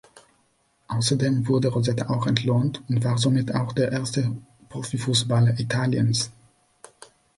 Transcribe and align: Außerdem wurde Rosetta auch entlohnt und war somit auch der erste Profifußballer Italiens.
Außerdem 0.87 1.47
wurde 1.47 1.67
Rosetta 1.67 2.09
auch 2.09 2.25
entlohnt 2.25 2.81
und 2.89 3.03
war 3.03 3.19
somit 3.19 3.53
auch 3.53 3.71
der 3.71 3.91
erste 3.91 4.35
Profifußballer 4.69 5.59
Italiens. 5.59 6.31